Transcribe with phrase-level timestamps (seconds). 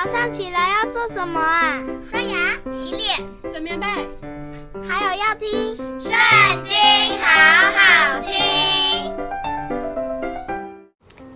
[0.00, 1.82] 早上起来要做什么啊？
[2.08, 3.86] 刷牙、洗脸、整棉被，
[4.88, 5.48] 还有要听
[6.00, 6.12] 《圣
[6.62, 6.72] 经》，
[7.20, 7.26] 好
[7.72, 9.12] 好听。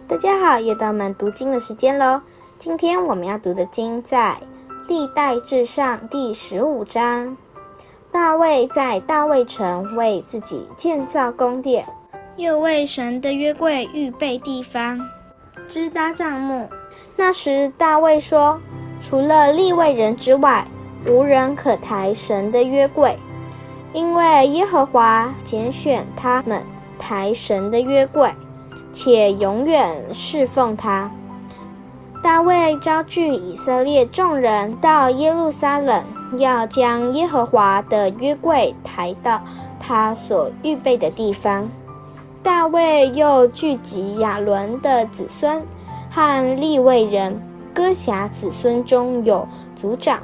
[0.06, 2.21] 大家好，又到我们读经的时间喽。
[2.56, 4.37] 今天我们要读的经在
[4.87, 7.37] 《历代至上》第十五章。
[8.13, 11.85] 大卫在大卫城为自己建造宫殿，
[12.37, 15.01] 又为神的约柜预备地方，
[15.73, 16.69] 支搭帐幕。
[17.16, 18.61] 那时大卫说
[19.01, 20.67] ：“除了利未人之外，
[21.07, 23.19] 无人可抬神的约柜，
[23.95, 26.63] 因为耶和华拣选他们
[26.99, 28.30] 抬神的约柜，
[28.93, 31.11] 且永远侍奉他。”
[32.23, 36.05] 大卫招聚以色列众人到耶路撒冷，
[36.37, 39.41] 要将耶和华的约柜抬到
[39.80, 41.66] 他所预备的地方。
[42.42, 45.62] 大卫又聚集亚伦的子孙
[46.10, 47.41] 和利未人，
[47.73, 49.46] 歌辖子孙中有
[49.77, 50.20] 族长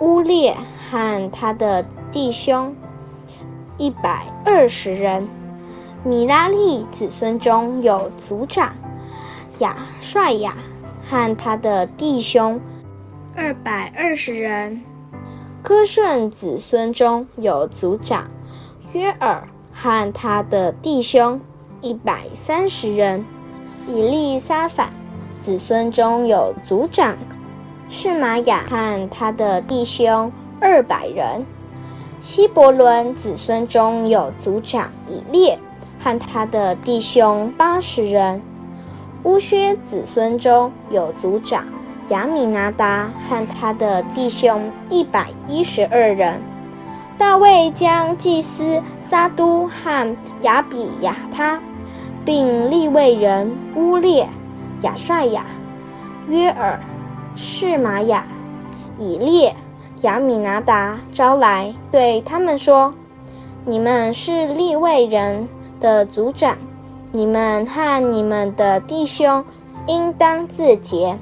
[0.00, 0.56] 乌列
[0.90, 2.74] 和他的弟兄
[3.76, 5.28] 一百二十人。
[6.02, 8.74] 米拉利子孙中有族长
[9.58, 10.54] 亚帅亚。
[11.08, 12.60] 和他的弟兄
[13.36, 14.82] 二百二十人，
[15.62, 18.28] 歌顺子孙中有族长
[18.92, 19.38] 约珥
[19.78, 21.38] 和他的弟兄
[21.82, 23.22] 一百三十人，
[23.86, 24.88] 以利沙法
[25.42, 27.14] 子孙中有族长
[27.86, 31.44] 是玛雅和他的弟兄二百人，
[32.20, 35.58] 希伯伦子孙中有族长以列
[36.00, 38.40] 和他的弟兄八十人。
[39.24, 41.66] 乌薛子孙中有族长
[42.08, 46.40] 亚米拿达和他的弟兄一百一十二人。
[47.18, 51.60] 大卫将祭司撒督和亚比亚他，
[52.24, 54.28] 并利未人乌列、
[54.82, 55.46] 亚帅亚、
[56.28, 56.78] 约尔、
[57.34, 58.26] 士玛雅、
[58.98, 59.54] 以列、
[60.02, 62.92] 亚米拿达招来，对他们说
[63.64, 65.48] ：“你们是利未人
[65.80, 66.56] 的族长。”
[67.12, 69.42] 你们和你们的弟兄
[69.86, 71.18] 应当自洁，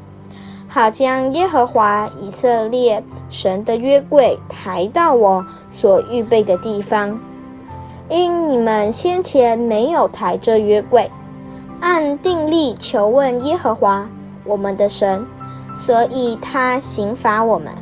[0.75, 7.17] 好将耶和华以色列神的约柜抬到我所预备的地方。
[8.09, 11.09] 因你们先前没有抬这约柜，
[11.81, 14.11] 按定例求问耶和华
[14.45, 15.25] 我们的神，
[15.77, 17.73] 所以他刑罚我们。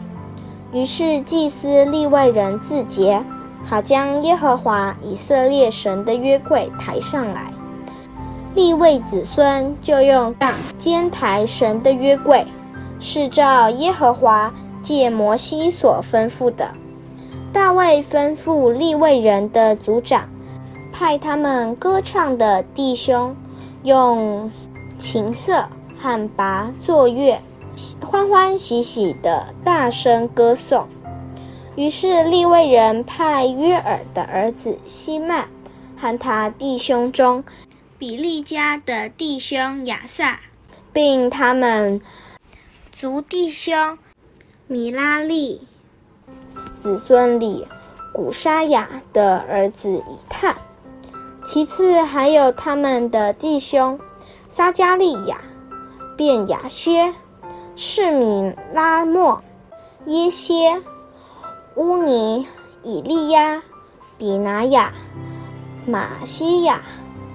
[0.70, 3.24] 于是祭司利未人自洁，
[3.64, 7.50] 好将耶和华以色列神的约柜抬上来。
[8.54, 12.46] 利未子孙就用杖肩抬神的约柜，
[13.02, 16.70] 是照耶和华借摩西所吩咐的。
[17.52, 20.28] 大卫吩咐利未人的族长，
[20.92, 23.34] 派他们歌唱的弟兄
[23.82, 24.48] 用
[24.98, 25.68] 琴瑟
[26.00, 27.38] 和拔作乐，
[28.00, 30.86] 欢欢喜喜地大声歌颂。
[31.74, 35.48] 于是利未人派约珥的儿子希曼
[35.96, 37.42] 和他弟兄中。
[37.98, 40.40] 比利家的弟兄亚萨，
[40.92, 42.00] 并他们
[42.92, 43.98] 族弟兄
[44.66, 45.62] 米拉利
[46.78, 47.66] 子孙里
[48.12, 50.54] 古沙雅的儿子以探，
[51.42, 53.98] 其次还有他们的弟兄
[54.48, 55.40] 撒迦利亚、
[56.18, 57.14] 便雅薛、
[57.74, 59.42] 示米拉莫、
[60.06, 60.82] 耶歇、
[61.76, 62.46] 乌尼、
[62.82, 63.62] 以利亚、
[64.18, 64.92] 比拿雅、
[65.86, 66.82] 玛西亚。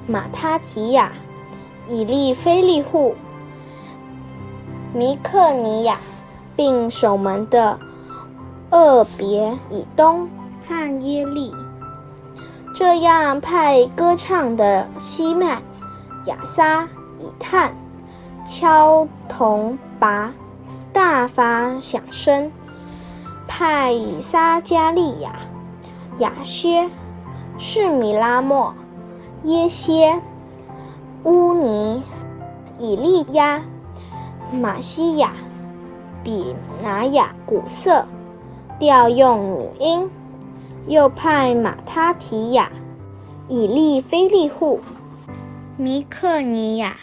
[0.08, 1.12] 马他提亚、
[1.90, 3.16] 以利非利户、
[4.98, 6.00] 米克尼亚，
[6.56, 7.78] 并守门的
[8.72, 10.28] 俄别以东
[10.68, 11.54] 汉耶利，
[12.74, 15.62] 这样派歌唱的希迈、
[16.26, 17.76] 亚撒、以探，
[18.44, 20.32] 敲铜鈸，
[20.92, 22.50] 大发响声；
[23.48, 25.32] 派以撒加利亚、
[26.18, 26.90] 亚薛、
[27.60, 28.74] 示米拉莫。
[29.44, 30.20] 耶歇、
[31.24, 32.02] 乌尼、
[32.80, 33.62] 以利亚、
[34.52, 35.34] 玛西亚、
[36.24, 38.06] 比拿雅古瑟，
[38.80, 40.08] 调用女音；
[40.88, 42.72] 又派马他提亚、
[43.48, 44.80] 以利菲利户、
[45.78, 46.98] 米克尼亚、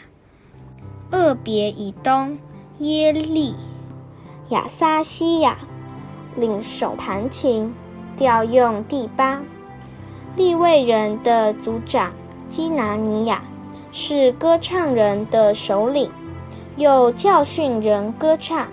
[1.11, 2.39] 俄别以东、
[2.79, 3.55] 耶利、
[4.49, 5.59] 亚撒西亚，
[6.37, 7.75] 领手弹琴，
[8.17, 9.41] 调用第八。
[10.37, 12.13] 利未人的族长。
[12.47, 13.43] 基拿尼亚
[13.91, 16.09] 是歌唱人的首领，
[16.77, 18.67] 又教训人歌唱，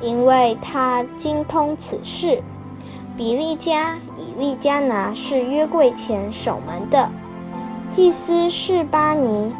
[0.00, 2.42] 因为他精通此事。
[3.16, 7.08] 比利加、以利加拿是约柜前守门的，
[7.88, 9.54] 祭司是巴尼、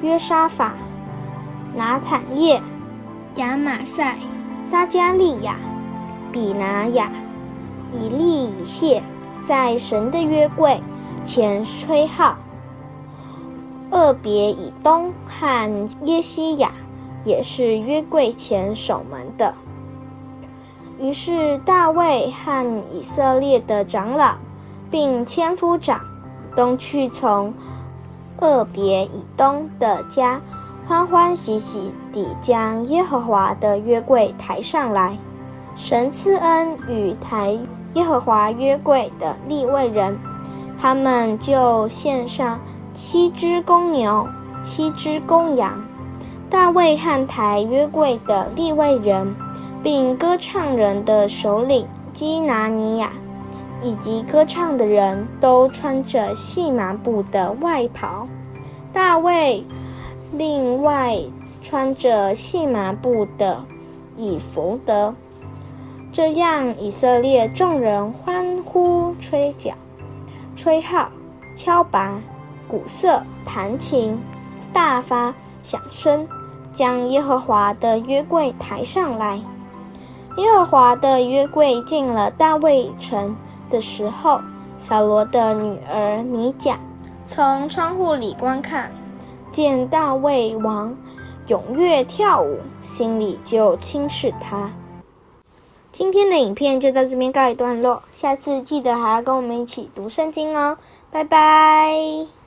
[0.00, 0.72] 约沙法、
[1.74, 2.62] 拿坦业、
[3.34, 4.16] 亚马赛、
[4.64, 5.56] 撒迦利亚、
[6.32, 7.10] 比拿雅、
[7.92, 9.02] 以利以谢
[9.46, 10.80] 在神的约柜
[11.22, 12.38] 前吹号。
[13.90, 16.72] 二别以东和耶西亚
[17.26, 19.52] 也是约柜前守门的。
[20.98, 24.36] 于是大卫和以色列的长老，
[24.90, 26.00] 并千夫长，
[26.56, 27.52] 都去从
[28.38, 30.40] 俄别以东的家，
[30.88, 35.18] 欢欢喜喜地将耶和华的约柜抬上来。
[35.74, 37.58] 神赐恩与抬
[37.92, 40.16] 耶和华约柜的利未人，
[40.80, 42.58] 他们就献上。
[42.94, 44.26] 七只公牛，
[44.62, 45.78] 七只公羊。
[46.48, 49.34] 大卫和台约柜的立位人，
[49.82, 53.12] 并歌唱人的首领基拿尼亚，
[53.82, 58.28] 以及歌唱的人都穿着细麻布的外袍。
[58.92, 59.64] 大卫
[60.32, 61.18] 另外
[61.62, 63.64] 穿着细麻布的
[64.16, 65.14] 以弗得。
[66.12, 69.74] 这样，以色列众人欢呼、吹角、
[70.54, 71.10] 吹号、
[71.54, 72.12] 敲鈸。
[72.68, 74.18] 鼓瑟、弹琴，
[74.72, 75.32] 大发
[75.62, 76.26] 响声，
[76.76, 79.40] 将耶和华的约柜抬上来。
[80.36, 83.34] 耶和华的约柜进了大卫城
[83.70, 84.38] 的时候，
[84.76, 86.78] 扫罗的女儿米甲
[87.26, 88.92] 从窗户里观看，
[89.50, 90.94] 见大卫王
[91.48, 94.70] 踊跃跳舞，心里就轻视他。
[95.90, 100.76] 今天的影片就到这边告一段落，下次记得还要跟我们一起读圣经哦，
[101.10, 102.45] 拜拜。